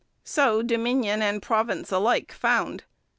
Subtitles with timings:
[0.23, 2.85] So Dominion and province alike found.